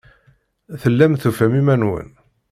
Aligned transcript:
Tellam 0.81 1.13
tufam 1.21 1.53
iman-nwen. 1.59 2.09